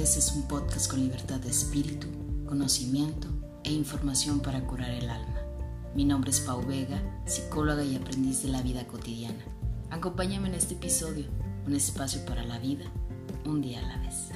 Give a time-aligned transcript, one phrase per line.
[0.00, 2.06] vez es un podcast con libertad de espíritu,
[2.46, 3.28] conocimiento
[3.64, 5.42] e información para curar el alma.
[5.94, 9.44] Mi nombre es Pau Vega, psicóloga y aprendiz de la vida cotidiana.
[9.90, 11.26] Acompáñame en este episodio,
[11.66, 12.86] un espacio para la vida,
[13.44, 14.30] un día a la vez.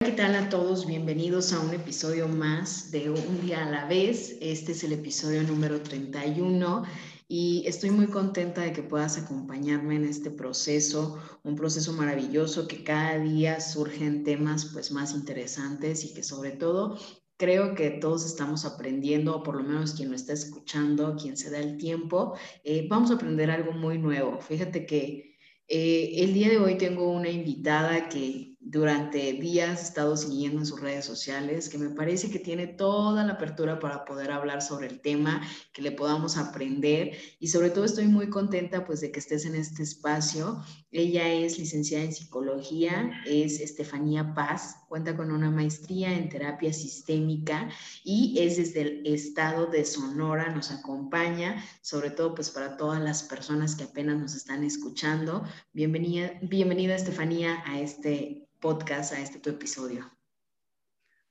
[0.00, 0.84] ¿Qué tal a todos?
[0.86, 4.36] Bienvenidos a un episodio más de Un día a la vez.
[4.42, 6.84] Este es el episodio número 31
[7.28, 12.84] y estoy muy contenta de que puedas acompañarme en este proceso, un proceso maravilloso que
[12.84, 16.98] cada día surgen temas pues más interesantes y que sobre todo
[17.36, 21.50] creo que todos estamos aprendiendo, o por lo menos quien lo está escuchando, quien se
[21.50, 24.40] da el tiempo, eh, vamos a aprender algo muy nuevo.
[24.40, 25.36] Fíjate que
[25.66, 30.66] eh, el día de hoy tengo una invitada que durante días he estado siguiendo en
[30.66, 34.86] sus redes sociales, que me parece que tiene toda la apertura para poder hablar sobre
[34.86, 39.20] el tema, que le podamos aprender y sobre todo estoy muy contenta pues de que
[39.20, 40.62] estés en este espacio.
[40.90, 47.68] Ella es licenciada en psicología, es Estefanía Paz, cuenta con una maestría en terapia sistémica
[48.02, 53.24] y es desde el estado de Sonora, nos acompaña, sobre todo pues para todas las
[53.24, 55.44] personas que apenas nos están escuchando.
[55.74, 60.10] Bienvenida, bienvenida Estefanía a este podcast, a este tu episodio.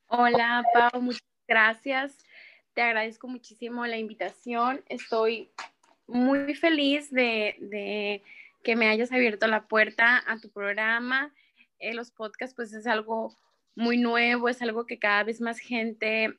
[0.06, 2.16] Hola, Pau, muchas gracias.
[2.76, 4.84] Te agradezco muchísimo la invitación.
[4.88, 5.50] Estoy
[6.06, 8.22] muy feliz de,
[8.64, 11.34] que me hayas abierto la puerta a tu programa.
[11.80, 13.36] Eh, los podcasts, pues es algo
[13.74, 16.38] muy nuevo, es algo que cada vez más gente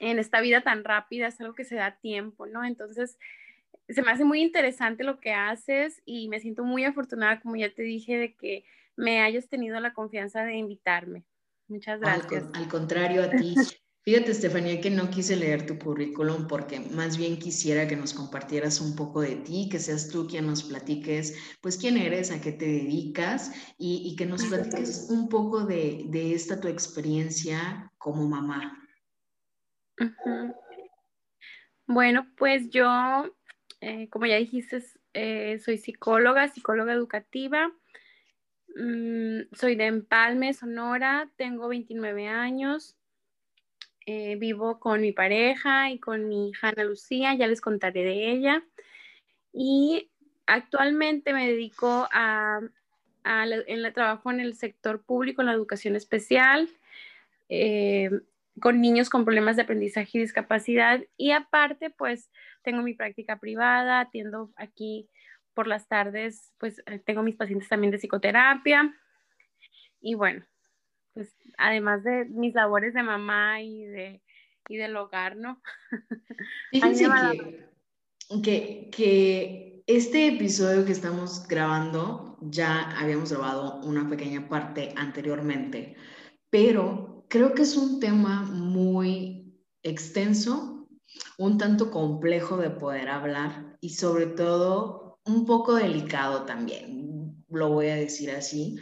[0.00, 2.64] en esta vida tan rápida, es algo que se da tiempo, ¿no?
[2.64, 3.20] Entonces,
[3.88, 7.72] se me hace muy interesante lo que haces y me siento muy afortunada, como ya
[7.72, 8.64] te dije, de que
[8.98, 11.24] me hayas tenido la confianza de invitarme.
[11.68, 12.44] Muchas gracias.
[12.52, 13.54] Al, contrario a ti.
[14.02, 18.80] Fíjate, Estefanía, que no quise leer tu currículum porque más bien quisiera que nos compartieras
[18.80, 22.52] un poco de ti, que seas tú quien nos platiques, pues quién eres, a qué
[22.52, 28.82] te dedicas y, que nos platiques un poco de, esta tu experiencia como mamá.
[31.86, 32.88] Bueno, pues yo,
[33.80, 34.82] eh, como ya dijiste,
[35.12, 37.70] eh, soy psicóloga, psicóloga educativa.
[38.78, 42.96] Mm, soy de Empalme, Sonora, tengo 29 años,
[44.06, 48.30] eh, vivo con mi pareja y con mi hija Ana Lucía, ya les contaré de
[48.30, 48.62] ella.
[49.52, 50.10] Y
[50.46, 52.60] actualmente me dedico a,
[53.24, 56.68] en el trabajo en el sector público, en la educación especial,
[57.48, 58.10] eh,
[58.60, 61.00] con niños con problemas de aprendizaje y discapacidad.
[61.16, 62.30] Y aparte, pues
[62.62, 65.08] tengo mi práctica privada, atiendo aquí
[65.58, 68.94] por las tardes, pues eh, tengo mis pacientes también de psicoterapia.
[70.00, 70.46] Y bueno,
[71.14, 74.22] pues además de mis labores de mamá y, de,
[74.68, 75.60] y del hogar, ¿no?
[76.70, 77.08] Fíjense
[78.40, 85.96] que, que, este episodio que estamos grabando, ya habíamos grabado una pequeña parte anteriormente,
[86.50, 90.88] pero creo que es un tema muy extenso,
[91.36, 97.88] un tanto complejo de poder hablar y sobre todo un poco delicado también, lo voy
[97.88, 98.78] a decir así.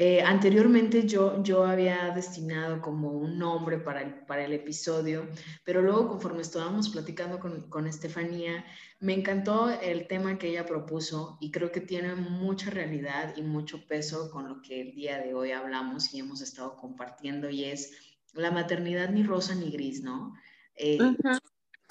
[0.00, 5.28] Eh, anteriormente yo, yo había destinado como un nombre para el, para el episodio,
[5.64, 8.64] pero luego conforme estábamos platicando con, con Estefanía,
[9.00, 13.88] me encantó el tema que ella propuso y creo que tiene mucha realidad y mucho
[13.88, 17.90] peso con lo que el día de hoy hablamos y hemos estado compartiendo y es
[18.34, 20.32] la maternidad ni rosa ni gris, ¿no?
[20.76, 20.98] Eh,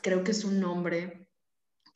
[0.01, 1.26] creo que es un nombre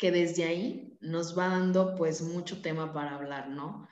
[0.01, 3.87] que desde ahí nos va dando pues mucho tema para hablar, ¿no?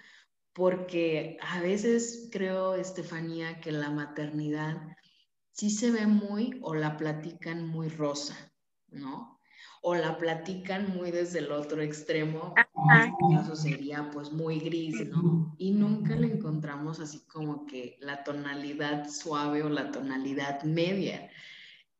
[0.53, 4.75] Porque a veces creo, Estefanía, que la maternidad
[5.52, 8.36] sí se ve muy o la platican muy rosa,
[8.88, 9.40] ¿no?
[9.84, 12.56] O la platican muy desde el otro extremo,
[13.40, 15.53] eso sería pues muy gris, ¿no?
[15.59, 21.29] Y nunca le encontramos así como que la tonalidad suave o la tonalidad media.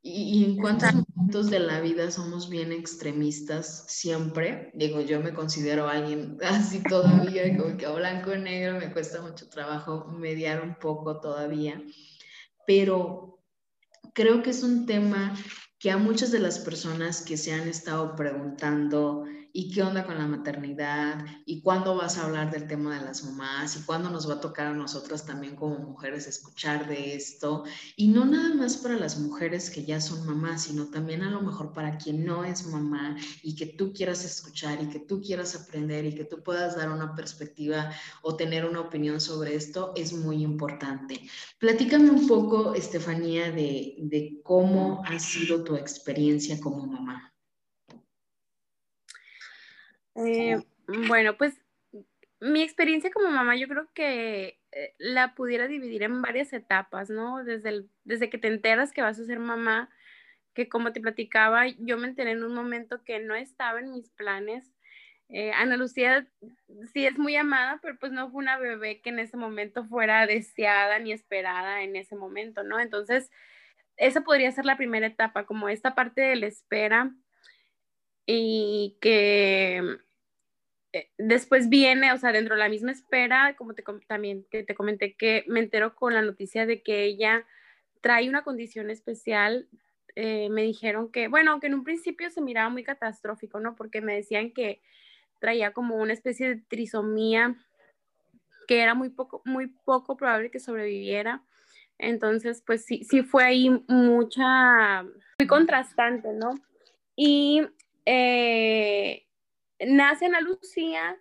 [0.01, 4.72] Y, en cuántos momentos de la vida somos bien extremistas siempre.
[4.74, 9.22] Digo, yo me considero alguien así todavía, como que a blanco y negro me cuesta
[9.22, 11.81] mucho trabajo mediar un poco todavía.
[12.66, 13.40] Pero
[14.13, 15.36] creo que es un tema
[15.80, 20.18] que a muchas de las personas que se han estado preguntando ¿Y qué onda con
[20.18, 21.25] la maternidad?
[21.46, 23.75] ¿Y cuándo vas a hablar del tema de las mamás?
[23.78, 27.63] ¿Y cuándo nos va a tocar a nosotras también como mujeres escuchar de esto?
[27.96, 31.42] Y no nada más para las mujeres que ya son mamás, sino también a lo
[31.42, 35.56] mejor para quien no es mamá y que tú quieras escuchar y que tú quieras
[35.56, 37.92] aprender y que tú puedas dar una perspectiva
[38.22, 41.28] o tener una opinión sobre esto, es muy importante.
[41.57, 47.29] Platícame un poco, Estefanía, de, de cómo ha sido tu experiencia como mamá.
[50.25, 50.62] Eh,
[51.07, 51.60] bueno, pues
[52.39, 57.44] mi experiencia como mamá yo creo que eh, la pudiera dividir en varias etapas, ¿no?
[57.44, 59.89] Desde, desde que te enteras que vas a ser mamá,
[60.54, 64.10] que como te platicaba, yo me enteré en un momento que no estaba en mis
[64.10, 64.71] planes.
[65.30, 66.27] Eh, Ana Lucía
[66.92, 70.25] sí es muy amada, pero pues no fue una bebé que en ese momento fuera
[70.25, 72.80] deseada ni esperada en ese momento, ¿no?
[72.80, 73.30] Entonces,
[73.98, 77.12] esa podría ser la primera etapa, como esta parte de la espera
[78.25, 80.00] y que
[81.18, 85.44] después viene, o sea, dentro de la misma espera, como te también te comenté que
[85.48, 87.46] me entero con la noticia de que ella
[88.02, 89.68] trae una condición especial.
[90.16, 93.76] Eh, me dijeron que, bueno, aunque en un principio se miraba muy catastrófico, ¿no?
[93.76, 94.82] Porque me decían que
[95.40, 97.56] traía como una especie de trisomía
[98.68, 101.44] que era muy poco, muy poco probable que sobreviviera.
[101.98, 106.54] Entonces, pues sí, sí fue ahí mucha, muy contrastante, ¿no?
[107.16, 107.62] Y
[108.06, 109.26] eh,
[109.80, 111.18] nace Ana Lucía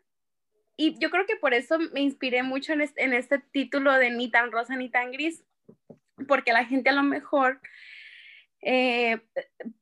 [0.76, 4.52] y yo creo que por eso me inspiré mucho en este, título de Ni tan
[4.52, 5.44] rosa ni tan gris,
[6.28, 7.60] porque la gente a lo mejor
[8.60, 9.20] eh,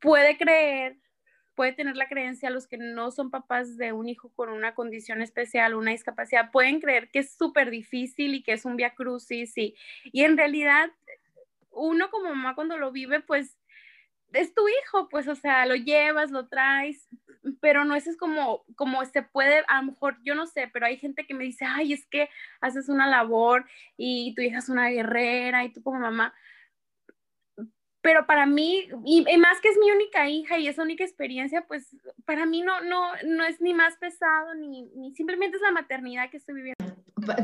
[0.01, 0.97] puede creer,
[1.55, 5.21] puede tener la creencia, los que no son papás de un hijo con una condición
[5.21, 9.57] especial, una discapacidad, pueden creer que es súper difícil y que es un via crucis
[9.59, 9.75] y,
[10.05, 10.91] y en realidad
[11.71, 13.59] uno como mamá cuando lo vive, pues
[14.33, 17.09] es tu hijo, pues, o sea, lo llevas, lo traes,
[17.61, 20.97] pero no es como, como se puede, a lo mejor, yo no sé, pero hay
[20.97, 22.29] gente que me dice, ay, es que
[22.61, 23.67] haces una labor
[23.97, 26.35] y tu hija es una guerrera y tú como mamá.
[28.01, 31.97] Pero para mí, y, más que es mi única hija y esa única experiencia, pues
[32.25, 36.31] para mí no, no, no es ni más pesado, ni, ni simplemente es la maternidad
[36.31, 36.77] que estoy viviendo.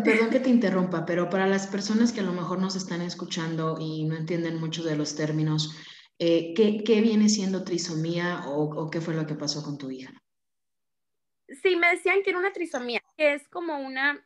[0.04, 3.76] Perdón que te interrumpa, pero para las personas que a lo mejor nos están escuchando
[3.80, 5.74] y no entienden mucho de los términos,
[6.24, 10.12] eh, ¿qué, viene siendo trisomía o, qué fue lo que pasó con tu hija?
[11.48, 14.24] Sí, me decían que era una trisomía, que es como una,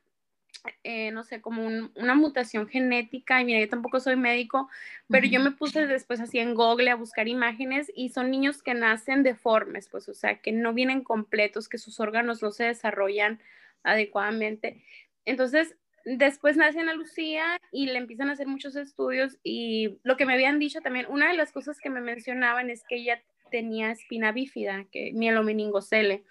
[0.84, 3.40] eh, no sé, como una mutación genética.
[3.40, 4.69] Y mira, yo tampoco soy médico,
[5.08, 8.75] pero yo me puse después así en Google a buscar imágenes y son niños que
[8.75, 13.40] nacen deformes, pues, o sea, que no vienen completos, que sus órganos no se desarrollan
[13.84, 14.84] adecuadamente.
[15.25, 15.76] Entonces,
[16.06, 20.35] después nace Ana Lucía y le empiezan a hacer muchos estudios y lo que me
[20.35, 24.32] habían dicho también, una de las cosas que me mencionaban es que ella tenía espina
[24.32, 26.25] bífida, que mielomeningocele.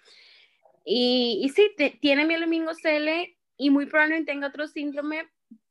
[0.84, 1.70] Y, y sí,
[2.00, 5.28] tiene mielomeningocele y muy probablemente tenga otro síndrome,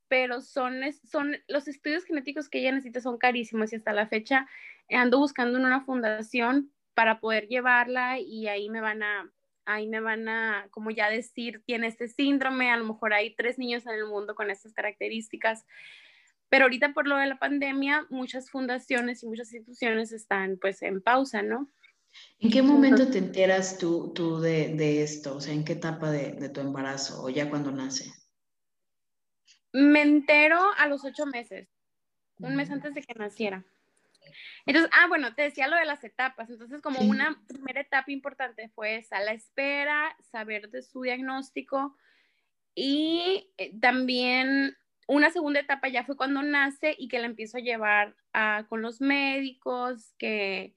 [0.07, 4.47] pero son, son los estudios genéticos que ella necesita son carísimos y hasta la fecha
[4.89, 9.31] ando buscando en una fundación para poder llevarla y ahí me van a
[9.65, 13.57] ahí me van a, como ya decir, tiene este síndrome, a lo mejor hay tres
[13.57, 15.65] niños en el mundo con estas características,
[16.49, 21.01] pero ahorita por lo de la pandemia, muchas fundaciones y muchas instituciones están pues en
[21.01, 21.69] pausa, ¿no?
[22.39, 25.35] ¿En qué momento te enteras tú, tú de, de, esto?
[25.35, 28.11] O sea, ¿en qué etapa de, de tu embarazo o ya cuando nace?
[29.73, 31.67] Me entero a los ocho meses,
[32.39, 33.65] un mes antes de que naciera.
[34.65, 36.49] Entonces, ah, bueno, te decía lo de las etapas.
[36.49, 41.95] Entonces, como una primera etapa importante fue esa, la espera, saber de su diagnóstico
[42.75, 44.75] y eh, también
[45.07, 48.15] una segunda etapa ya fue cuando nace y que la empiezo a llevar
[48.67, 50.75] con los médicos, que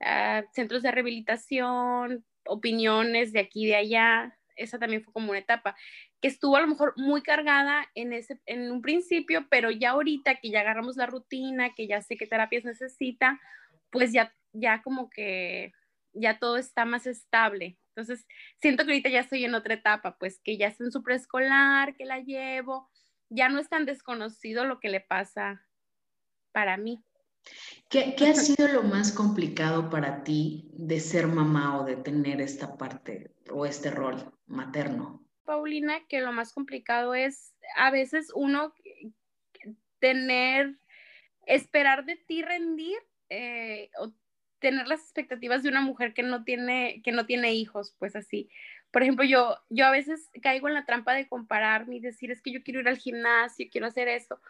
[0.00, 4.38] ah, centros de rehabilitación, opiniones de aquí y de allá.
[4.56, 5.76] Esa también fue como una etapa
[6.26, 10.50] estuvo a lo mejor muy cargada en, ese, en un principio, pero ya ahorita que
[10.50, 13.40] ya agarramos la rutina, que ya sé qué terapias necesita,
[13.90, 15.72] pues ya, ya como que
[16.12, 17.78] ya todo está más estable.
[17.94, 18.26] Entonces,
[18.60, 21.96] siento que ahorita ya estoy en otra etapa, pues que ya estoy en su preescolar,
[21.96, 22.90] que la llevo,
[23.30, 25.66] ya no es tan desconocido lo que le pasa
[26.52, 27.02] para mí.
[27.88, 32.40] ¿Qué, ¿Qué, ha sido lo más complicado para ti de ser mamá o de tener
[32.40, 35.25] esta parte o este rol materno?
[35.46, 38.74] Paulina, que lo más complicado es a veces uno
[39.98, 40.74] tener,
[41.46, 42.98] esperar de ti rendir
[43.30, 44.12] eh, o
[44.58, 48.50] tener las expectativas de una mujer que no tiene, que no tiene hijos, pues así.
[48.90, 52.42] Por ejemplo, yo, yo a veces caigo en la trampa de compararme y decir, es
[52.42, 54.40] que yo quiero ir al gimnasio, quiero hacer esto,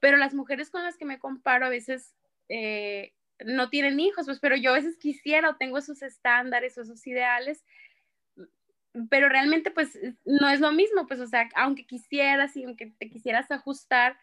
[0.00, 2.14] pero las mujeres con las que me comparo a veces
[2.48, 3.12] eh,
[3.44, 7.06] no tienen hijos, pues, pero yo a veces quisiera o tengo esos estándares o esos
[7.06, 7.64] ideales
[9.10, 13.10] pero realmente pues no es lo mismo, pues o sea, aunque quisieras y aunque te
[13.10, 14.16] quisieras ajustar,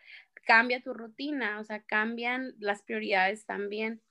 [0.45, 4.01] cambia tu rutina, o sea, cambian las prioridades también.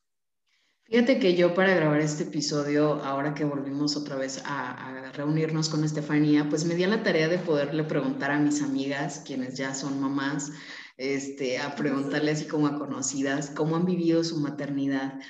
[0.84, 5.84] Fíjate que yo para grabar este episodio, ahora que volvimos otra vez a, reunirnos con
[5.84, 9.72] Estefanía, pues me di a la tarea de poderle preguntar a mis amigas, quienes ya
[9.72, 10.52] son mamás,
[10.96, 15.20] este, a preguntarle así como a conocidas, cómo han vivido su maternidad.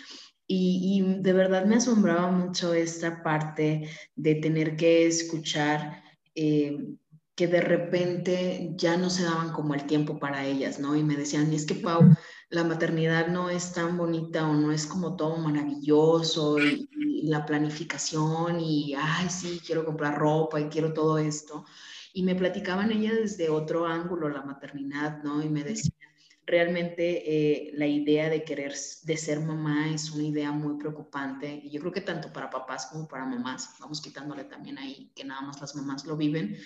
[0.52, 6.02] Y, de verdad me asombraba mucho esta parte de tener que escuchar
[6.34, 6.96] eh,
[7.36, 10.96] que de repente ya no se daban como el tiempo para ellas, ¿no?
[10.96, 12.02] Y me decían, es que Pau,
[12.48, 16.88] la maternidad no es tan bonita o no es como todo maravilloso y,
[17.22, 21.64] la planificación y, ay, sí, quiero comprar ropa y quiero todo esto.
[22.12, 25.42] Y me platicaban ellas desde otro ángulo la maternidad, ¿no?
[25.42, 25.89] Y me decían,
[26.50, 31.60] realmente eh, la idea de querer, de ser mamá es una idea muy preocupante.
[31.62, 35.24] Y yo creo que tanto para papás como para mamás, vamos quitándole también ahí que
[35.24, 36.58] nada más las mamás lo viven,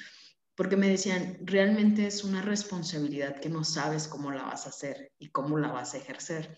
[0.56, 5.12] porque me decían, realmente es una responsabilidad que no sabes cómo la vas a hacer
[5.18, 6.56] y cómo la vas a ejercer.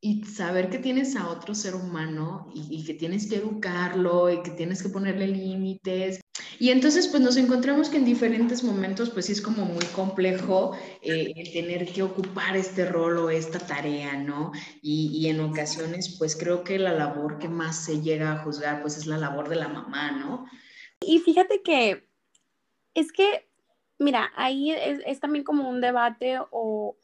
[0.00, 4.50] Y saber que tienes a otro ser humano y, que tienes que educarlo y que
[4.50, 6.20] tienes que ponerle límites.
[6.58, 10.76] Y entonces pues nos encontramos que en diferentes momentos pues sí es como muy complejo
[11.02, 14.52] eh, el tener que ocupar este rol o esta tarea, ¿no?
[14.82, 18.82] Y, y, en ocasiones pues creo que la labor que más se llega a juzgar
[18.82, 20.46] pues es la labor de la mamá, ¿no?
[21.00, 22.06] Y fíjate que
[22.96, 23.46] es que,
[23.98, 26.96] mira, ahí es, también como un debate o,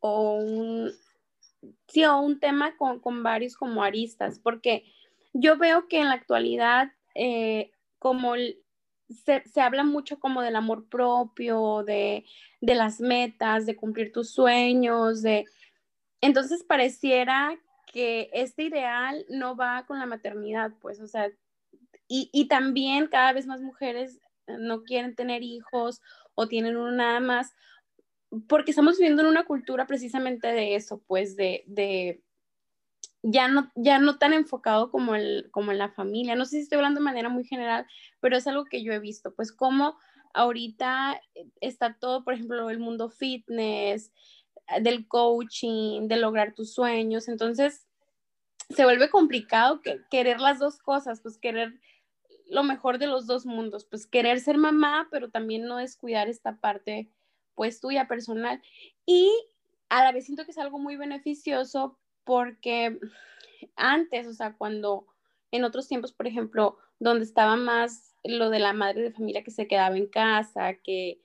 [0.00, 0.92] un,
[1.88, 4.84] sí, o un tema con, varios como aristas, porque
[5.32, 11.82] yo veo que en la actualidad, eh, como se, habla mucho como del amor propio,
[11.84, 12.24] de,
[12.60, 15.44] de, las metas, de cumplir tus sueños, de...
[16.20, 17.58] Entonces pareciera
[17.92, 21.30] que este ideal no va con la maternidad, pues, o sea,
[22.06, 26.00] y, y también cada vez más mujeres no quieren tener hijos
[26.34, 27.54] o tienen uno nada más,
[28.48, 32.22] porque estamos viviendo en una cultura precisamente de eso, pues de,
[33.22, 36.36] ya, no, ya no tan enfocado como, el, como en la familia.
[36.36, 37.86] No sé si estoy hablando de manera muy general,
[38.20, 39.96] pero es algo que yo he visto, pues como
[40.34, 41.20] ahorita
[41.60, 44.12] está todo, por ejemplo, el mundo fitness,
[44.82, 47.86] del coaching, de lograr tus sueños, entonces
[48.68, 51.80] se vuelve complicado que, querer las dos cosas, pues querer
[52.50, 56.56] lo mejor de los dos mundos, pues querer ser mamá, pero también no descuidar esta
[56.56, 57.10] parte
[57.54, 58.62] pues tuya personal.
[59.06, 59.30] Y
[59.88, 63.00] a la vez siento que es algo muy beneficioso porque
[63.74, 65.06] antes, o sea, cuando
[65.50, 69.50] en otros tiempos, por ejemplo, donde estaba más lo de la madre de familia que
[69.50, 71.22] se quedaba en casa, que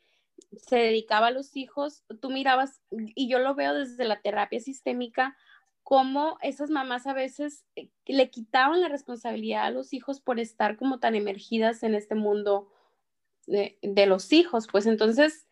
[0.56, 5.36] se dedicaba a los hijos, tú mirabas, y yo lo veo desde la terapia sistémica,
[5.84, 10.78] cómo esas mamás a veces eh, le quitaban la responsabilidad a los hijos por estar
[10.78, 12.72] como tan emergidas en este mundo
[13.46, 14.68] de, los hijos.
[14.72, 15.50] Pues entonces,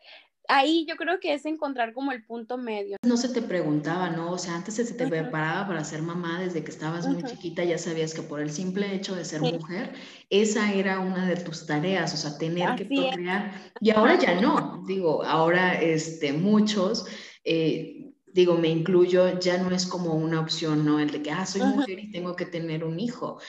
[0.48, 2.98] ahí yo creo que es encontrar como el punto medio.
[3.04, 4.32] No se te preguntaba, ¿no?
[4.32, 7.78] O sea, antes se te preparaba para ser mamá desde que estabas muy chiquita, ya
[7.78, 9.94] sabías que por el simple hecho de ser mujer,
[10.30, 13.74] esa era una de tus tareas, o sea, tener que procrear.
[13.80, 17.06] Y ahora ya no, digo, ahora este, muchos...
[17.44, 17.98] Eh,
[18.34, 21.00] digo, me incluyo, ya no es como una opción, ¿no?
[21.00, 23.40] El de que, ah, soy mujer y tengo que tener un hijo.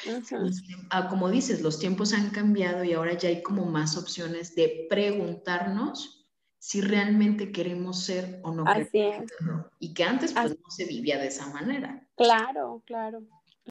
[0.91, 4.87] Ah, como dices, los tiempos han cambiado y ahora ya hay como más opciones de
[4.89, 6.22] preguntarnos
[6.63, 9.33] si realmente queremos ser o no Así queremos
[9.81, 12.07] Y que antes pues no se vivía de esa manera.
[12.17, 13.25] Claro, claro.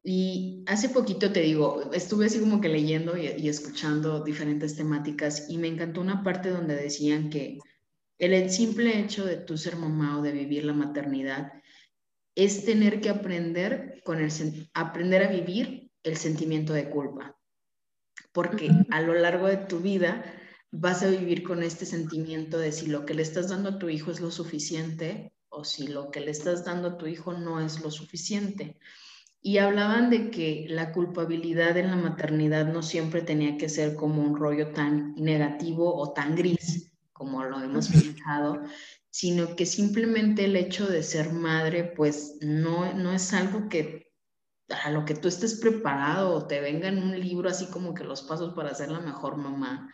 [0.04, 5.58] Y hace poquito te digo, estuve así como que leyendo y escuchando diferentes temáticas y
[5.58, 7.60] me encantó una parte donde decían que
[8.20, 11.54] el simple hecho de tú ser mamá o de vivir la maternidad
[12.36, 17.38] es tener que aprender, con el, aprender a vivir el sentimiento de culpa.
[18.34, 20.26] Porque a lo largo de tu vida
[20.72, 23.90] vas a vivir con este sentimiento de si lo que le estás dando a tu
[23.90, 27.60] hijo es lo suficiente o si lo que le estás dando a tu hijo no
[27.60, 28.80] es lo suficiente.
[29.42, 34.22] Y hablaban de que la culpabilidad en la maternidad no siempre tenía que ser como
[34.22, 38.62] un rollo tan negativo o tan gris, como lo hemos fijado,
[39.10, 44.12] sino que simplemente el hecho de ser madre, pues no, no es algo que
[44.70, 48.06] a lo que tú estés preparado o te venga en un libro así como que
[48.06, 49.92] los pasos para ser la mejor mamá.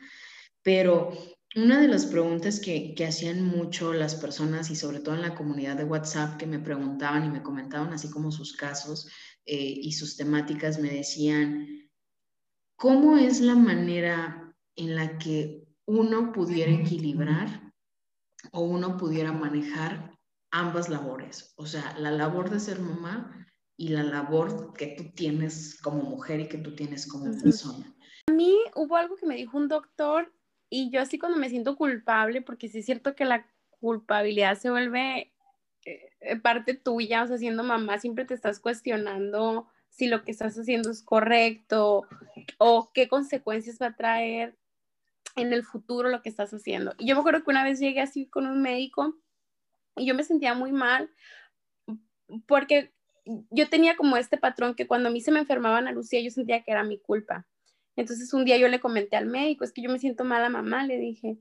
[0.68, 1.12] Pero
[1.56, 5.34] una de las preguntas que, que, hacían mucho las personas y sobre todo en la
[5.34, 9.10] comunidad de WhatsApp que me preguntaban y me comentaban así como sus casos
[9.46, 11.90] eh, y sus temáticas, me decían,
[12.76, 17.72] ¿cómo es la manera en la que uno pudiera equilibrar
[18.52, 20.20] o uno pudiera manejar
[20.52, 23.48] ambas labores, o sea, la labor de ser mamá
[23.78, 27.96] y la labor que tú tienes como mujer y que tú tienes como persona.
[28.28, 30.34] A mí hubo algo que me dijo un doctor
[30.70, 33.46] y yo así cuando me siento culpable, porque sí es cierto que la
[33.80, 35.32] culpabilidad se vuelve
[35.86, 40.58] eh, parte tuya, o sea, siendo mamá siempre te estás cuestionando si lo que estás
[40.58, 42.06] haciendo es correcto
[42.58, 44.58] o qué consecuencias va a traer
[45.36, 46.94] en el futuro lo que estás haciendo.
[46.98, 49.16] Y yo me acuerdo que una vez llegué así con un médico
[49.96, 51.10] y yo me sentía muy mal
[52.46, 52.92] porque
[53.50, 56.32] yo tenía como este patrón que cuando a mí se me enfermaba Ana Lucía, yo
[56.32, 57.46] sentía que era mi culpa.
[57.98, 60.86] Entonces un día yo le comenté al médico, es que yo me siento mala mamá,
[60.86, 61.38] le dije.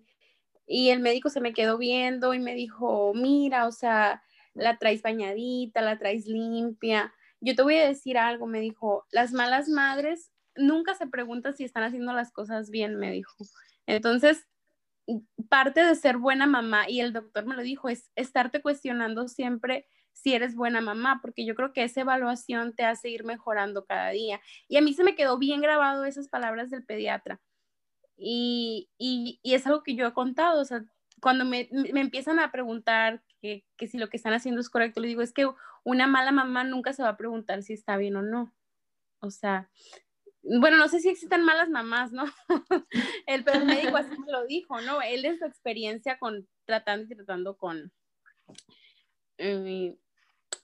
[0.66, 4.22] Y el médico se me quedó viendo y me dijo, mira, o sea,
[4.54, 7.14] la traes bañadita, la traes limpia.
[7.40, 11.62] Yo te voy a decir algo, me dijo, las malas madres nunca se preguntan si
[11.64, 13.36] están haciendo las cosas bien, me dijo.
[13.86, 14.48] Entonces,
[15.48, 19.86] parte de ser buena mamá, y el doctor me lo dijo, es estarte cuestionando siempre
[20.16, 24.11] si eres buena mamá, porque yo creo que esa evaluación te hace ir mejorando cada
[24.11, 24.40] día.
[24.66, 27.38] Y a mí se me quedó bien grabado esas palabras del pediatra.
[28.16, 30.82] Y, y, es algo que yo he contado, o sea,
[31.20, 35.00] cuando me, me empiezan a preguntar que, que, si lo que están haciendo es correcto,
[35.00, 35.50] le digo, es que
[35.85, 38.54] una mala mamá nunca se va a preguntar si está bien o no.
[39.20, 39.70] O sea,
[40.42, 42.25] bueno, no sé si existen malas mamás, ¿no?
[43.26, 45.02] el, pero médico así me lo dijo, ¿no?
[45.02, 47.92] Él es su experiencia con tratando y tratando con...
[49.37, 49.94] Eh,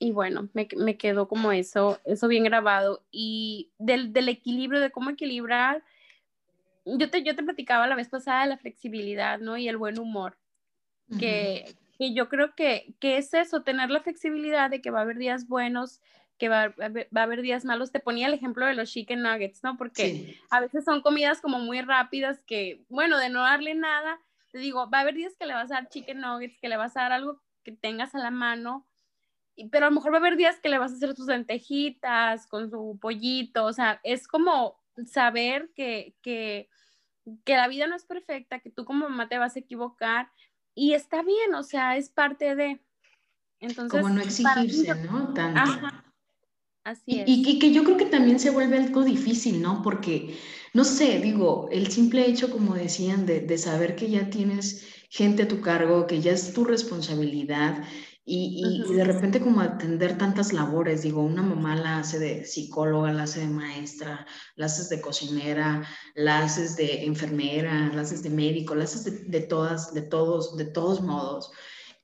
[0.02, 3.04] y bueno, me, me, quedó como eso, eso bien grabado.
[3.12, 5.84] Y del, del, equilibrio, de cómo equilibrar,
[6.84, 9.56] yo te, yo te platicaba la vez pasada de la flexibilidad, ¿no?
[9.56, 10.36] Y el buen humor,
[11.20, 15.02] que, que yo creo que, que, es eso, tener la flexibilidad de que va a
[15.02, 16.00] haber días buenos,
[16.36, 17.92] que va, va, a haber días malos.
[17.92, 19.76] Te ponía el ejemplo de los chicken nuggets, ¿no?
[19.76, 24.18] Porque a veces son comidas como muy rápidas que, bueno, de no darle nada,
[24.50, 26.76] te digo, va a haber días que le vas a dar chicken nuggets, que le
[26.76, 28.84] vas a dar algo que tengas a la mano,
[29.70, 32.46] pero a lo mejor va a haber días que le vas a hacer tus lentejitas
[32.46, 36.68] con su pollito, o sea, es como saber que, que,
[37.44, 40.30] que la vida no es perfecta, que tú como mamá te vas a equivocar
[40.74, 42.80] y está bien, o sea, es parte de...
[43.60, 45.32] Entonces, como no exigirse, ¿no?
[45.34, 45.60] Tanto.
[46.82, 47.28] Así es.
[47.28, 49.82] Y, y, que yo creo que también se vuelve algo difícil, ¿no?
[49.82, 50.36] Porque,
[50.74, 55.44] no sé, digo, el simple hecho, como decían, de, de saber que ya tienes gente
[55.44, 57.84] a tu cargo, que ya es tu responsabilidad
[58.24, 63.12] y, y, de repente como atender tantas labores, digo, una mamá la hace de psicóloga,
[63.12, 65.82] la hace de maestra, la haces de cocinera,
[66.14, 70.56] la haces de enfermera, la haces de médico, la haces de, de todas, de todos,
[70.56, 71.50] de todos modos.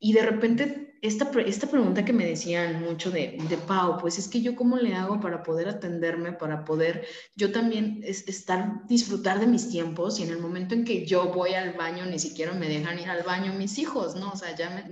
[0.00, 4.28] Y de repente esta, esta pregunta que me decían mucho de, de Pau, pues es
[4.28, 7.06] que yo cómo le hago para poder atenderme, para poder
[7.36, 11.54] yo también estar, disfrutar de mis tiempos y en el momento en que yo voy
[11.54, 14.30] al baño, ni siquiera me dejan ir al baño mis hijos, ¿no?
[14.30, 14.84] O sea, ya me,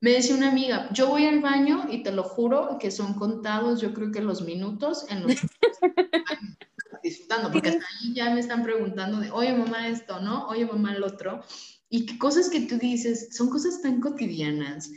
[0.00, 3.80] me decía una amiga, yo voy al baño y te lo juro que son contados,
[3.80, 5.32] yo creo que los minutos en los
[7.02, 10.46] disfrutando, porque hasta ahí ya me están preguntando de, oye mamá esto, ¿no?
[10.48, 11.42] Oye mamá el otro.
[11.88, 14.90] Y qué cosas que tú dices son cosas tan cotidianas,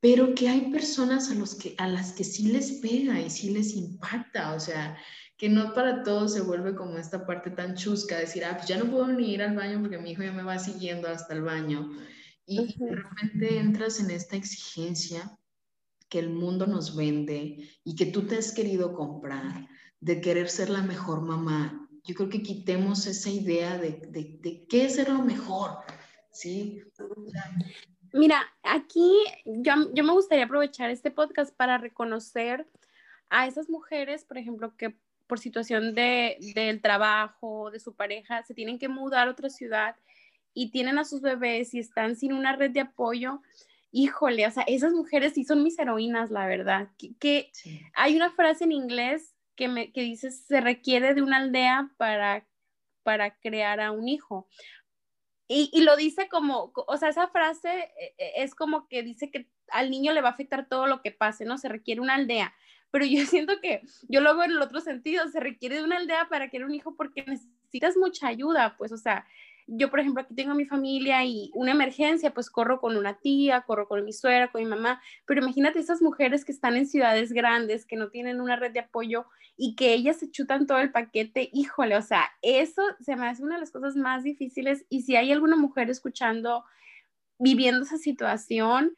[0.00, 3.50] pero que hay personas a, los que, a las que sí les pega y sí
[3.50, 4.96] les impacta, o sea,
[5.36, 8.78] que no para todos se vuelve como esta parte tan chusca, decir, ah, pues ya
[8.78, 11.42] no puedo ni ir al baño porque mi hijo ya me va siguiendo hasta el
[11.42, 11.90] baño.
[12.46, 15.38] Y, de repente entras en esta exigencia
[16.08, 19.68] que el mundo nos vende y que tú te has querido comprar,
[20.00, 21.88] de querer ser la mejor mamá.
[22.04, 25.78] Yo creo que quitemos esa idea de, de, de qué es ser lo mejor,
[26.32, 26.82] ¿sí?
[28.12, 29.12] Mira, aquí
[29.44, 32.66] yo, yo me gustaría aprovechar este podcast para reconocer
[33.28, 34.96] a esas mujeres, por ejemplo, que
[35.30, 39.94] por situación de, del trabajo, de su pareja, se tienen que mudar a otra ciudad
[40.52, 43.40] y tienen a sus bebés y están sin una red de apoyo.
[43.92, 46.88] Híjole, o sea, esas mujeres sí son mis heroínas, la verdad.
[47.20, 47.52] Que,
[47.94, 52.44] hay una frase en inglés que, me, que dice, se requiere de una aldea para,
[53.04, 54.48] para crear a un hijo.
[55.52, 59.48] Y, lo dice como, o sea, esa frase eh, eh, es como que dice que
[59.72, 61.58] al niño le va a afectar todo lo que pase, ¿no?
[61.58, 62.54] Se requiere una aldea.
[62.92, 65.96] Pero yo siento que yo lo veo en el otro sentido, se requiere de una
[65.96, 69.26] aldea para crear un hijo porque necesitas mucha ayuda, pues, o sea,
[69.72, 73.18] yo, por ejemplo, aquí tengo a mi familia y una emergencia, pues corro con una
[73.18, 76.86] tía, corro con mi suegra, con mi mamá, pero imagínate esas mujeres que están en
[76.86, 80.78] ciudades grandes, que no tienen una red de apoyo y que ellas se chutan todo
[80.78, 84.84] el paquete, híjole, o sea, eso se me hace una de las cosas más difíciles
[84.88, 86.64] y si hay alguna mujer escuchando,
[87.38, 88.96] viviendo esa situación,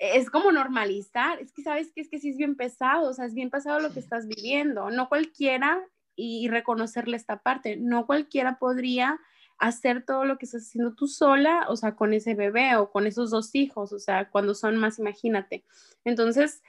[0.00, 3.24] es como normalizar, es que sabes que es que sí es bien pesado, o sea,
[3.26, 5.80] es bien pesado lo que estás viviendo, no cualquiera
[6.16, 9.20] y reconocerle esta parte, no cualquiera podría
[9.58, 13.06] hacer todo lo que estás haciendo tú sola, o sea, con ese bebé o con
[13.06, 15.64] esos dos hijos, o sea, cuando son más, imagínate.
[16.04, 16.62] Entonces,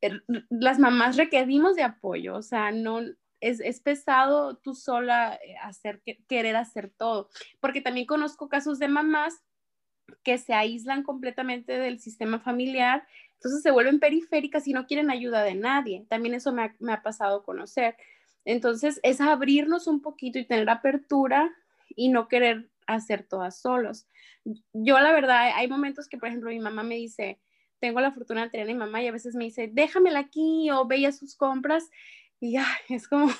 [0.00, 3.00] er, las mamás requerimos de apoyo, o sea, no,
[3.40, 8.88] es, es, pesado tú sola eh, hacer, querer hacer todo, porque también conozco casos de
[8.88, 9.42] mamás
[10.22, 15.42] que se aíslan completamente del sistema familiar, entonces se vuelven periféricas y no quieren ayuda
[15.42, 16.04] de nadie.
[16.10, 17.96] También eso me ha, me ha pasado conocer.
[18.44, 21.50] Entonces es abrirnos un poquito y tener apertura
[21.96, 24.06] y no querer hacer todas solos.
[24.72, 27.40] Yo la verdad, hay momentos que, por ejemplo, mi mamá me dice,
[27.78, 30.70] tengo la fortuna de tener a mi mamá y a veces me dice, déjamela aquí
[30.70, 31.90] o veía sus compras
[32.40, 33.30] y ya, es como...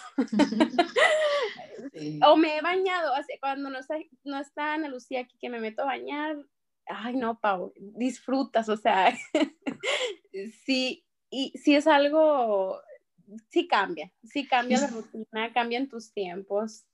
[2.26, 5.60] O me he bañado, así, cuando no está, no está Ana Lucía aquí que me
[5.60, 6.36] meto a bañar,
[6.86, 9.16] ay no, Pau, disfrutas, o sea,
[10.64, 12.80] sí, y sí es algo,
[13.48, 16.84] sí cambia, sí cambia la rutina, cambian tus tiempos.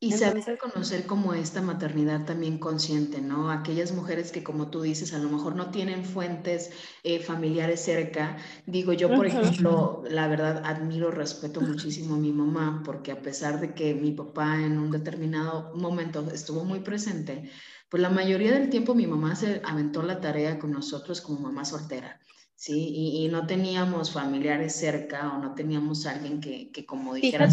[0.00, 3.50] Y saber reconocer como esta maternidad también consciente, ¿no?
[3.50, 6.70] Aquellas mujeres que, como tú dices, a lo mejor no tienen fuentes
[7.02, 8.36] eh, familiares cerca.
[8.64, 13.60] Digo, yo, por ejemplo, la verdad, admiro, respeto muchísimo a mi mamá, porque a pesar
[13.60, 17.50] de que mi papá en un determinado momento estuvo muy presente,
[17.88, 21.64] pues la mayoría del tiempo mi mamá se aventó la tarea con nosotros como mamá
[21.64, 22.20] soltera.
[22.54, 22.92] ¿sí?
[23.14, 27.48] Y, no teníamos familiares cerca o no teníamos alguien que, que como dijera,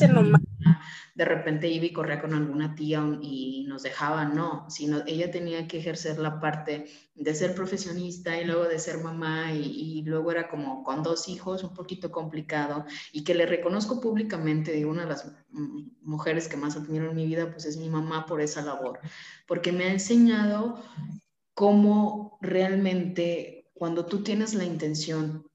[1.15, 5.65] de repente iba y corría con alguna tía y nos dejaba, no, sino ella tenía
[5.65, 10.49] que ejercer la parte de ser profesionista y luego de ser mamá y, luego era
[10.49, 15.09] como con dos hijos, un poquito complicado y que le reconozco públicamente de una de
[15.09, 15.31] las
[16.01, 18.99] mujeres que más admiro en mi vida, pues es mi mamá por esa labor,
[19.47, 20.83] porque me ha enseñado
[21.53, 25.47] cómo realmente cuando tú tienes la intención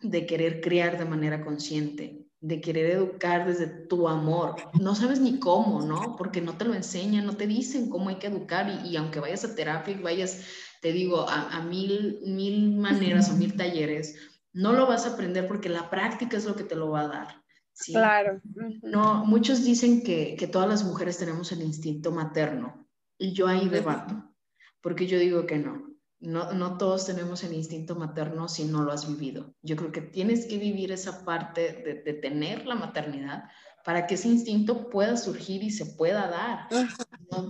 [0.00, 5.38] de querer criar de manera consciente, de querer educar desde tu amor, no sabes ni
[5.40, 6.14] cómo, ¿no?
[6.16, 9.44] Porque no te lo enseñan, no te dicen cómo hay que educar y, aunque vayas
[9.44, 10.44] a terapia y vayas,
[10.80, 14.16] te digo, a, mil, mil maneras o mil talleres,
[14.52, 17.08] no lo vas a aprender porque la práctica es lo que te lo va a
[17.08, 17.44] dar.
[17.72, 17.92] ¿sí?
[17.92, 18.40] Claro.
[18.82, 22.86] No, muchos dicen que, que todas las mujeres tenemos el instinto materno
[23.18, 24.32] y yo ahí debato,
[24.80, 25.88] porque yo digo que no.
[26.20, 29.54] No, no, todos tenemos el instinto materno si no lo has vivido.
[29.62, 33.44] Yo creo que tienes que vivir esa parte de, tener la maternidad
[33.84, 36.68] para que ese instinto pueda surgir y se pueda dar.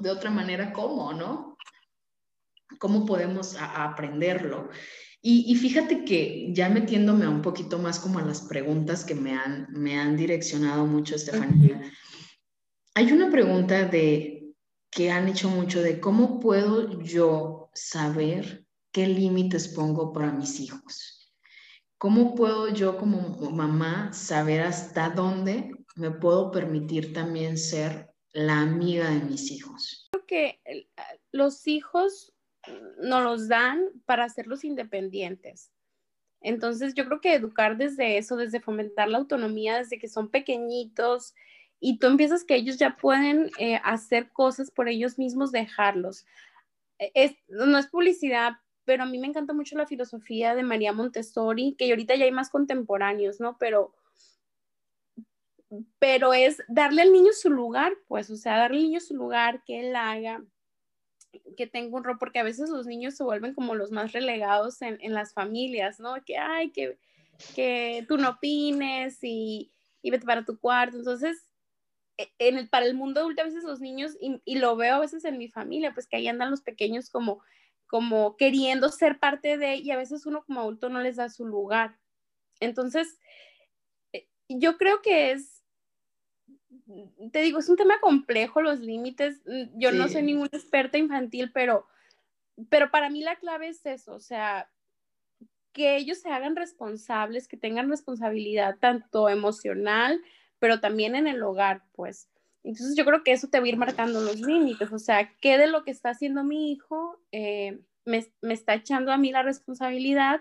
[0.02, 1.56] De otra manera, ¿cómo, no?
[2.78, 4.68] ¿Cómo podemos aprenderlo?
[5.20, 9.66] Y, fíjate que ya metiéndome un poquito más como a las preguntas que me han,
[9.72, 11.82] me han direccionado mucho, Estefanía,
[12.94, 14.54] hay una pregunta de,
[14.90, 21.34] que han hecho mucho de cómo puedo yo saber qué límites pongo para mis hijos.
[21.98, 29.10] ¿Cómo puedo yo como mamá saber hasta dónde me puedo permitir también ser la amiga
[29.10, 30.08] de mis hijos?
[30.12, 30.60] Creo que
[31.32, 32.32] los hijos
[33.00, 35.72] nos los dan para hacerlos independientes.
[36.40, 41.34] Entonces yo creo que educar desde eso, desde fomentar la autonomía, desde que son pequeñitos
[41.80, 46.26] y tú empiezas que ellos ya pueden eh, hacer cosas por ellos mismos, dejarlos.
[46.98, 51.74] Es, no es publicidad, pero a mí me encanta mucho la filosofía de María Montessori,
[51.78, 53.56] que ahorita ya hay más contemporáneos, ¿no?
[53.58, 53.94] Pero,
[55.98, 59.62] pero es darle al niño su lugar, pues, o sea, darle al niño su lugar,
[59.64, 60.42] que él haga,
[61.56, 64.80] que tenga un rol, porque a veces los niños se vuelven como los más relegados
[64.82, 66.14] en, en las familias, ¿no?
[66.24, 66.98] Que, ay, que,
[67.54, 69.70] que tú no opines y,
[70.02, 70.96] y vete para tu cuarto.
[70.96, 71.47] Entonces,
[72.38, 75.00] en el, para el mundo adulto a veces los niños, y, y, lo veo a
[75.00, 77.40] veces en mi familia, pues que ahí andan los pequeños como
[77.88, 81.46] como queriendo ser parte de, y a veces uno como adulto no les da su
[81.46, 81.98] lugar.
[82.60, 83.18] Entonces,
[84.12, 85.64] eh, yo creo que es,
[87.32, 89.40] te digo, es un tema complejo, los límites.
[89.46, 91.86] Mm, yo no soy ninguna experta infantil, pero,
[92.68, 94.70] pero para mí la clave es eso, o sea,
[95.72, 100.20] que ellos se hagan responsables, que tengan responsabilidad tanto emocional,
[100.58, 102.28] pero también en el hogar, pues.
[102.64, 105.58] Entonces yo creo que eso te va a ir marcando los límites, o sea, ¿qué
[105.58, 110.40] de lo que está haciendo mi hijo eh, me, está echando a mí la responsabilidad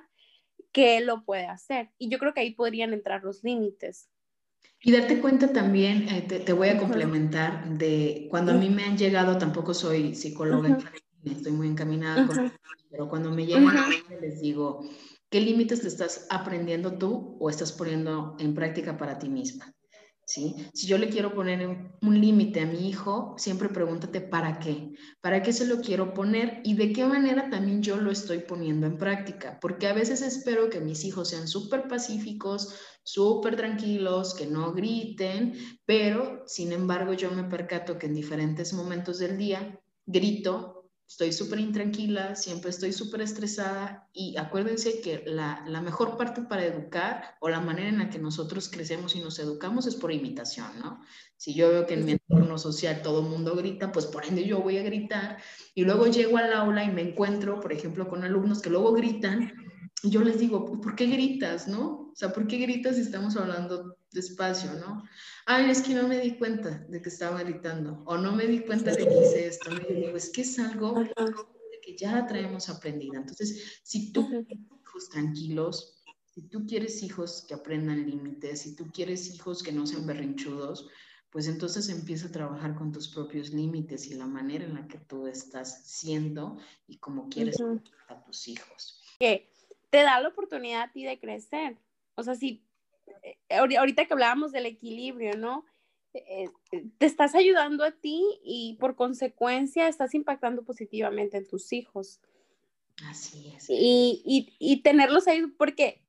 [0.71, 1.91] que él lo puede hacer?
[1.97, 4.09] Y yo creo que ahí podrían entrar los límites.
[4.81, 8.97] Y darte cuenta también, eh, te, voy a complementar, de cuando a mí me han
[8.97, 10.77] llegado, tampoco soy psicóloga,
[11.23, 12.51] estoy muy encaminada, con,
[12.91, 13.73] pero cuando me llegan,
[14.21, 14.87] les digo,
[15.29, 19.73] ¿qué límites te estás aprendiendo tú o estás poniendo en práctica para ti misma?
[20.27, 21.65] Si yo le quiero poner
[22.01, 26.59] un límite a mi hijo, siempre pregúntate para qué, para qué se lo quiero poner
[26.65, 30.69] y de qué manera también yo lo estoy poniendo en práctica, porque a veces espero
[30.69, 35.53] que mis hijos sean súper pacíficos, súper tranquilos, que no griten,
[35.85, 40.76] pero sin embargo yo me percato que en diferentes momentos del día grito
[41.07, 46.65] estoy súper intranquila, siempre estoy súper estresada y acuérdense que la, la, mejor parte para
[46.65, 50.67] educar o la manera en la que nosotros crecemos y nos educamos es por imitación,
[50.79, 51.01] ¿no?
[51.37, 54.45] Si yo veo que en mi entorno social todo el mundo grita, pues por ende
[54.45, 55.37] yo voy a gritar
[55.73, 59.53] y luego llego al aula y me encuentro, por ejemplo, con alumnos que luego gritan
[60.03, 62.11] y yo les digo, ¿por qué gritas, no?
[62.11, 65.03] O sea, ¿por qué gritas si estamos hablando despacio, no?
[65.47, 68.59] Ay, es que no me di cuenta de que estaba gritando o no me di
[68.59, 69.71] cuenta de que hice esto.
[69.71, 71.03] Me digo, es que es algo
[71.81, 73.17] que ya traemos aprendida.
[73.17, 79.33] Entonces, si tú hijos tranquilos, si tú quieres hijos que aprendan límites, si tú quieres
[79.33, 80.89] hijos que no sean berrinchudos,
[81.29, 84.97] pues entonces empieza a trabajar con tus propios límites y la manera en la que
[84.97, 86.57] tú estás siendo
[86.87, 87.57] y cómo quieres
[88.09, 89.01] a tus hijos.
[89.19, 89.49] Que
[89.89, 91.77] te da la oportunidad a ti de crecer.
[92.15, 92.66] O sea, si
[93.49, 95.65] ahorita que hablábamos del equilibrio, ¿no?
[96.13, 101.73] Eh, eh, te estás ayudando a ti y por consecuencia estás impactando positivamente en tus
[101.73, 102.19] hijos.
[103.09, 103.69] Así es.
[103.69, 106.01] Y, y, y tenerlos ahí, porque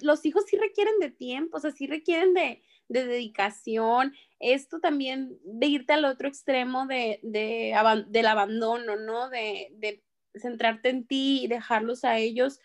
[0.00, 5.38] los hijos sí requieren de tiempo, o sea, sí requieren de, de dedicación, esto también
[5.44, 7.74] de irte al otro extremo de, de
[8.08, 9.28] del abandono, ¿no?
[9.28, 10.02] De, de,
[10.34, 12.58] centrarte en ti y dejarlos a ellos,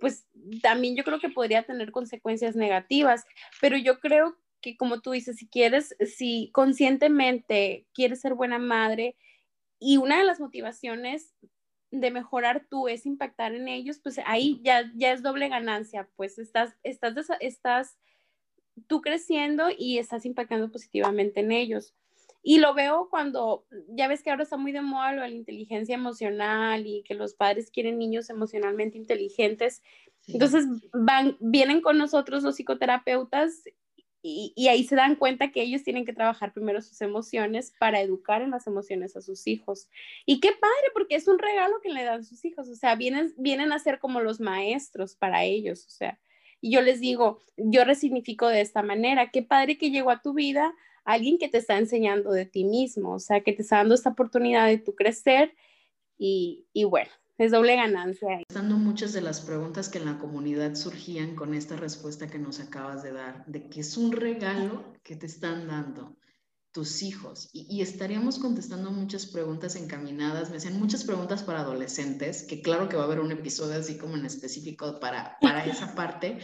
[0.00, 0.26] pues
[0.62, 3.24] también yo creo que podría tener consecuencias negativas,
[3.60, 9.16] pero yo creo que como tú dices, si quieres, si conscientemente quieres ser buena madre
[9.78, 11.34] y una de las motivaciones
[11.90, 16.38] de mejorar tú es impactar en ellos, pues ahí ya, ya es doble ganancia, pues
[16.38, 17.98] estás, estás, estás
[18.86, 21.94] tú creciendo y estás impactando positivamente en ellos.
[22.42, 25.34] Y lo veo cuando, ya ves que ahora está muy de moda lo de la
[25.34, 29.82] inteligencia emocional y que los padres quieren niños emocionalmente inteligentes.
[30.26, 33.64] Entonces van, vienen con nosotros los psicoterapeutas
[34.22, 38.02] y, y, ahí se dan cuenta que ellos tienen que trabajar primero sus emociones para
[38.02, 39.88] educar en las emociones a sus hijos.
[40.26, 43.32] Y qué padre, porque es un regalo que le dan sus hijos, o sea, vienen,
[43.38, 46.20] vienen a ser como los maestros para ellos, o sea,
[46.60, 50.34] y yo les digo, yo resignifico de esta manera, qué padre que llegó a tu
[50.34, 53.94] vida alguien que te está enseñando de ti mismo, o sea, que te está dando
[53.94, 55.54] esta oportunidad de tu crecer
[56.18, 58.40] y, y bueno, es doble ganancia.
[58.48, 62.60] Estando muchas de las preguntas que en la comunidad surgían con esta respuesta que nos
[62.60, 66.16] acabas de dar, de que es un regalo que te están dando
[66.72, 67.48] tus hijos.
[67.52, 72.96] Y, estaríamos contestando muchas preguntas encaminadas, me hacían muchas preguntas para adolescentes, que claro que
[72.96, 76.38] va a haber un episodio así como en específico para, para esa parte,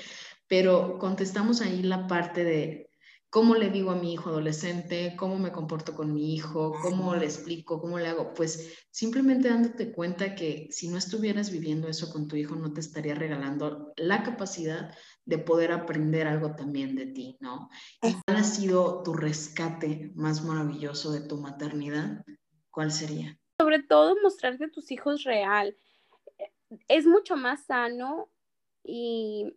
[0.48, 2.90] pero contestamos ahí la parte de
[3.36, 7.26] cómo le digo a mi hijo adolescente, cómo me comporto con mi hijo, cómo le
[7.26, 8.32] explico, cómo le hago.
[8.32, 12.80] Pues simplemente dándote cuenta que si no estuvieras viviendo eso con tu hijo, no te
[12.80, 14.96] estaría regalando la capacidad
[15.26, 17.68] de poder aprender algo también de ti, ¿no?
[18.00, 22.24] ¿Cuál ha sido tu rescate más maravilloso de tu maternidad?
[22.70, 23.38] ¿Cuál sería?
[23.60, 25.76] Sobre todo mostrarte a tus hijos real.
[26.88, 28.30] Es mucho más sano
[28.82, 29.54] y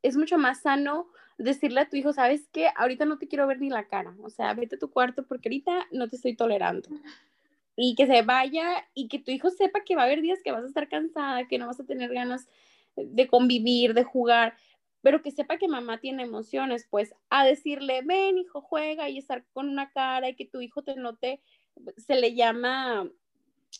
[0.00, 3.60] es mucho más sano decirle a tu hijo, sabes qué, ahorita no te quiero ver
[3.60, 6.88] ni la cara, o sea, vete a tu cuarto porque ahorita no te estoy tolerando.
[7.76, 10.50] Y que se vaya y que tu hijo sepa que va a haber días que
[10.50, 12.48] vas a estar cansada, que no vas a tener ganas
[12.96, 14.56] de convivir, de jugar,
[15.00, 19.44] pero que sepa que mamá tiene emociones, pues a decirle, ven hijo, juega y estar
[19.52, 21.40] con una cara y que tu hijo te note,
[21.96, 23.08] se le llama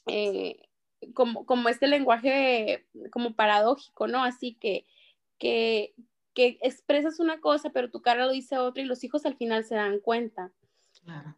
[0.06, 0.68] eh,
[1.14, 4.22] como, como este lenguaje como paradójico, ¿no?
[4.22, 4.84] Así que,
[5.38, 5.94] que,
[6.34, 9.64] que expresas una cosa, pero tu cara lo dice otra y los hijos al final
[9.64, 10.52] se dan cuenta.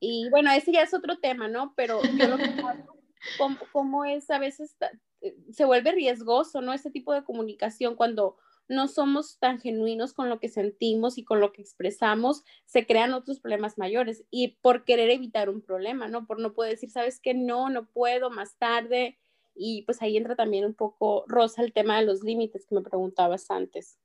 [0.01, 1.75] Y bueno, ese ya es otro tema, ¿no?
[1.77, 2.51] Pero yo lo que
[3.73, 4.77] como, es a veces
[5.21, 6.73] eh, se vuelve riesgoso, ¿no?
[6.73, 8.37] Ese tipo de comunicación cuando
[8.69, 13.13] no somos tan genuinos con lo que sentimos y con lo que expresamos, se crean
[13.15, 16.27] otros problemas mayores y por querer evitar un problema, ¿no?
[16.27, 19.19] Por no poder decir, sabes que no, no puedo más tarde.
[19.57, 22.83] Y pues ahí entra también un poco, Rosa, el tema de los límites que me
[22.83, 23.99] preguntabas antes.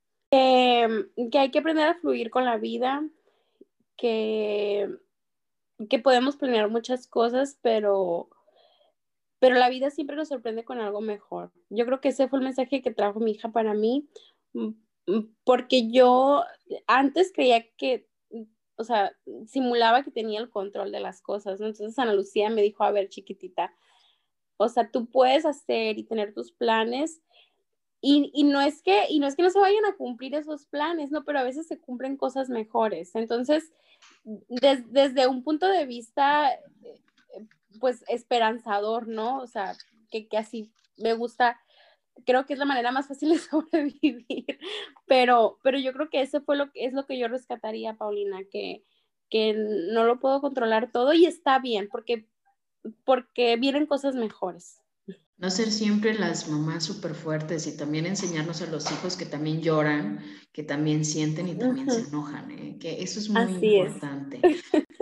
[1.30, 3.06] Que hay que aprender a fluir con la vida,
[3.96, 4.88] que,
[5.88, 8.28] que podemos planear muchas cosas, pero
[9.38, 11.52] pero la vida siempre nos sorprende con algo mejor.
[11.68, 14.08] Yo creo que ese fue el mensaje que trajo mi hija para mí,
[14.54, 14.68] mm,
[15.06, 16.44] mm, porque yo
[16.86, 18.08] antes creía que,
[18.76, 22.84] o sea, simulaba que tenía el control de las cosas, Entonces Ana Lucía me dijo,
[22.84, 23.74] a ver, chiquitita,
[24.58, 27.22] o sea, tú puedes hacer y tener tus planes
[28.00, 30.66] y, y, no es que, y no es que no se vayan a cumplir esos
[30.66, 33.14] planes, no, pero a veces se cumplen cosas mejores.
[33.14, 33.72] Entonces,
[34.48, 36.50] desde un punto de vista
[37.78, 39.38] pues esperanzador, ¿no?
[39.40, 39.76] O sea,
[40.10, 41.60] que, que así me gusta,
[42.24, 44.58] creo que es la manera más fácil de sobrevivir,
[45.06, 48.84] pero, pero yo creo que eso fue lo es lo que yo rescataría, Paulina, que,
[49.30, 52.26] que no lo puedo controlar todo y está bien, porque,
[53.04, 54.82] porque vienen cosas mejores.
[55.38, 59.60] No ser siempre las mamás súper fuertes y también enseñarnos a los hijos que también
[59.60, 62.78] lloran, que también sienten y también se enojan, ¿eh?
[62.80, 64.40] que eso es muy importante.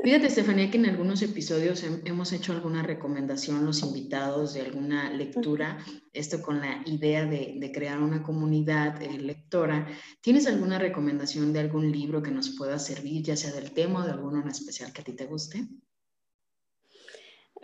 [0.05, 5.79] Fíjate, Estefanía, que en algunos episodios hemos hecho alguna recomendación, los invitados de alguna lectura,
[6.12, 9.87] esto con la idea de, crear una comunidad eh, lectora.
[10.20, 14.05] ¿Tienes alguna recomendación de algún libro que nos pueda servir, ya sea del tema o
[14.05, 15.68] de alguno en especial que a ti te guste?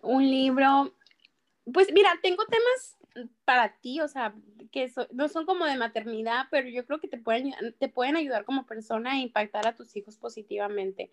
[0.02, 0.94] Un libro,
[1.72, 2.96] pues mira, tengo temas
[3.44, 4.35] para ti, o sea,
[4.70, 8.44] que no son como de maternidad, pero yo creo que te pueden, te pueden ayudar
[8.44, 11.12] como persona a impactar a tus hijos positivamente.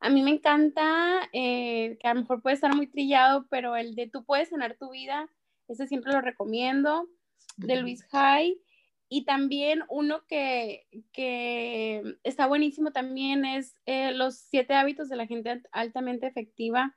[0.00, 3.94] A mí me encanta, eh, que a lo mejor puede estar muy trillado, pero el
[3.94, 5.28] de tú puedes sanar tu vida,
[5.68, 7.08] ese siempre lo recomiendo,
[7.56, 8.60] de Luis Hay.
[9.08, 15.26] Y también uno que, que está buenísimo también es eh, Los siete hábitos de la
[15.26, 16.96] gente altamente efectiva.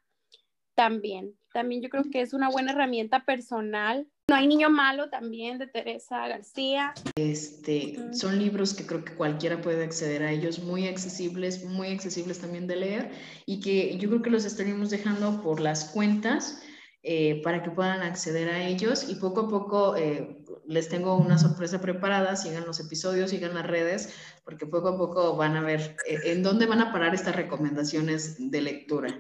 [0.74, 4.08] También, también yo creo que es una buena herramienta personal.
[4.28, 6.94] No hay niño malo también de Teresa García.
[7.16, 12.40] Este, son libros que creo que cualquiera puede acceder a ellos, muy accesibles, muy accesibles
[12.40, 13.12] también de leer
[13.46, 16.62] y que yo creo que los estaríamos dejando por las cuentas
[17.02, 21.38] eh, para que puedan acceder a ellos y poco a poco eh, les tengo una
[21.38, 25.96] sorpresa preparada, sigan los episodios, sigan las redes, porque poco a poco van a ver
[26.08, 29.18] eh, en dónde van a parar estas recomendaciones de lectura.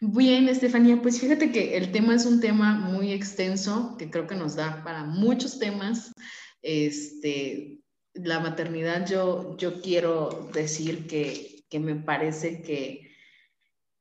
[0.00, 4.34] Bien, Estefanía, pues fíjate que el tema es un tema muy extenso que creo que
[4.34, 6.12] nos da para muchos temas.
[6.62, 7.80] Este,
[8.14, 13.10] la maternidad, yo, yo quiero decir que, que me parece que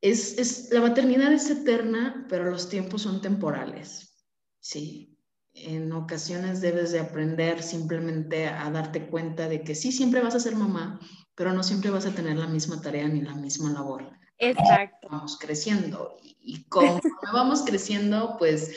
[0.01, 4.15] es, la maternidad es eterna, pero los tiempos son temporales,
[4.59, 5.17] ¿sí?
[5.53, 10.39] En ocasiones debes de aprender simplemente a darte cuenta de que sí, siempre vas a
[10.39, 10.99] ser mamá,
[11.35, 14.18] pero no siempre vas a tener la misma tarea ni la misma labor.
[14.39, 15.07] Exacto.
[15.11, 16.99] Vamos creciendo y como
[17.33, 18.75] vamos creciendo, pues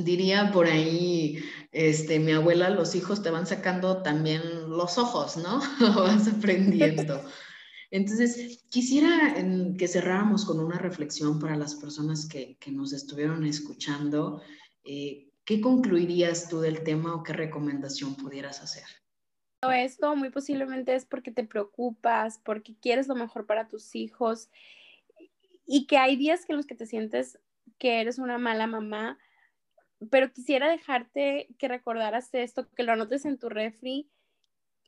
[0.00, 5.60] diría por ahí, este, mi abuela, los hijos te van sacando también los ojos, ¿no?
[5.96, 7.22] vas aprendiendo.
[7.90, 9.34] Entonces, quisiera
[9.78, 14.40] que cerráramos con una reflexión para las personas que, nos estuvieron escuchando.
[14.82, 18.84] Eh, ¿Qué concluirías tú del tema o qué recomendación pudieras hacer?
[19.70, 24.50] Esto muy posiblemente es porque te preocupas, porque quieres lo mejor para tus hijos
[25.64, 27.38] y que hay días en los que te sientes
[27.78, 29.18] que eres una mala mamá,
[30.10, 34.10] pero quisiera dejarte que recordaras esto, que lo anotes en tu refri,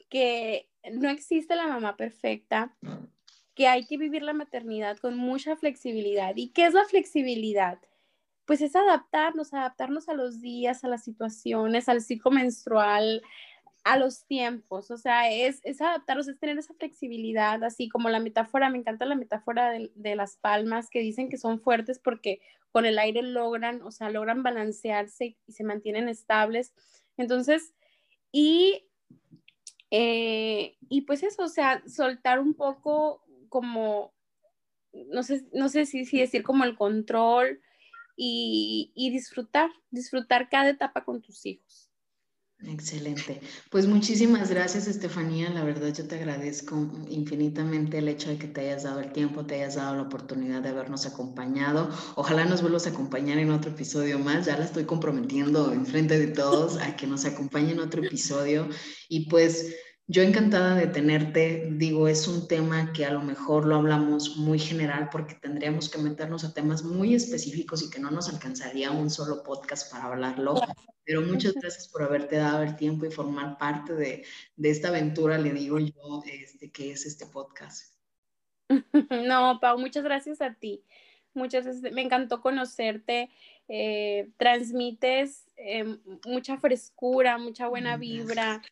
[0.09, 2.77] que no existe la mamá perfecta,
[3.55, 6.35] que hay que vivir la maternidad con mucha flexibilidad.
[6.37, 7.79] ¿Y qué es la flexibilidad?
[8.45, 13.23] Pues es adaptarnos, adaptarnos a los días, a las situaciones, al ciclo menstrual,
[13.85, 18.19] a los tiempos, o sea, es, es adaptarnos, es tener esa flexibilidad, así como la
[18.19, 22.41] metáfora, me encanta la metáfora de, de, las palmas que dicen que son fuertes porque
[22.73, 26.73] con el aire logran, o sea, logran balancearse y se mantienen estables.
[27.17, 27.75] Entonces,
[28.33, 28.85] y
[29.97, 34.13] eh, y pues eso, o sea, soltar un poco como,
[34.93, 37.61] no sé, no sé si, si decir como el control
[38.17, 41.93] y, y disfrutar, disfrutar cada etapa con tus hijos.
[42.67, 43.41] Excelente.
[43.71, 45.51] Pues muchísimas gracias, Estefanía.
[45.51, 49.45] La verdad, yo te agradezco infinitamente el hecho de que te hayas dado el tiempo,
[49.45, 51.91] te hayas dado la oportunidad de habernos acompañado.
[52.17, 54.47] Ojalá nos vuelvas a acompañar en otro episodio más.
[54.47, 58.67] Ya la estoy comprometiendo en frente de todos a que nos acompañe en otro episodio.
[59.09, 59.75] Y pues
[60.07, 64.59] yo encantada de tenerte, digo, es un tema que a lo mejor lo hablamos muy
[64.59, 69.09] general porque tendríamos que meternos a temas muy específicos y que no nos alcanzaría un
[69.09, 70.61] solo podcast para hablarlo.
[71.05, 74.25] Pero muchas gracias por haberte dado el tiempo y formar parte de,
[74.57, 77.95] de esta aventura, le digo yo, este, que es este podcast.
[79.27, 80.85] No, Pau, muchas gracias a ti.
[81.33, 81.93] Muchas gracias.
[81.93, 83.31] Me encantó conocerte.
[83.69, 88.63] Eh, transmites eh, mucha frescura, mucha buena vibra.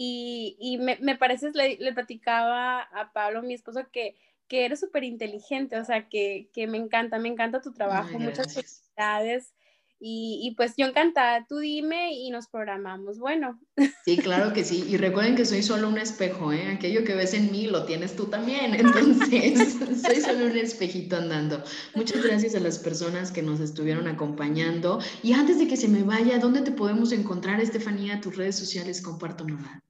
[0.00, 4.14] Y, y me, me, parece, le, le, platicaba a Pablo, mi esposo, que,
[4.46, 8.54] que eres súper inteligente, o sea, que, que, me encanta, me encanta tu trabajo, muchas
[8.54, 9.52] felicidades.
[9.98, 13.18] Y, y, pues yo encantada, tú dime y nos programamos.
[13.18, 13.58] Bueno.
[14.04, 14.84] Sí, claro que sí.
[14.88, 16.68] Y recuerden que soy solo un espejo, ¿eh?
[16.68, 18.76] Aquello que ves en mí lo tienes tú también.
[18.76, 21.64] Entonces, soy solo un espejito andando.
[21.96, 25.00] Muchas gracias a las personas que nos estuvieron acompañando.
[25.24, 28.20] Y antes de que se me vaya, ¿dónde te podemos encontrar, Estefanía?
[28.20, 29.82] Tus redes sociales, comparto nada.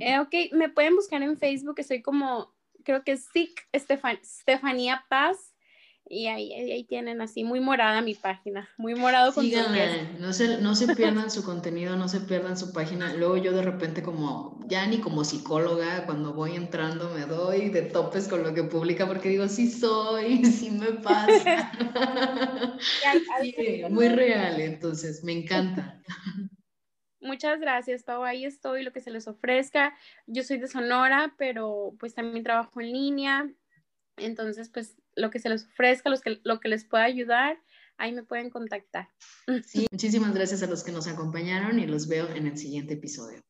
[0.00, 2.52] Eh, ok, me pueden buscar en Facebook, estoy como,
[2.84, 5.54] creo que es SIC Estefanía Paz.
[6.10, 9.44] Y ahí, ahí, tienen así, muy morada mi página, muy morado con
[10.18, 13.12] no se, no se pierdan su contenido, no se pierdan su página.
[13.12, 17.82] Luego yo de repente como, ya ni como psicóloga, cuando voy entrando me doy de
[17.82, 21.72] topes con lo que publica porque digo, sí soy, sí me pasa.
[23.90, 26.00] muy real, entonces me encanta.
[27.20, 28.22] Muchas gracias, Pau.
[28.22, 29.94] Ahí estoy, lo que se les ofrezca.
[30.26, 33.50] Yo soy de Sonora, pero pues también trabajo en línea.
[34.16, 37.58] Entonces, pues lo que se les ofrezca, los que, lo que les pueda ayudar,
[37.96, 39.08] ahí me pueden contactar.
[39.64, 43.40] Sí, muchísimas gracias a los que nos acompañaron y los veo en el siguiente episodio.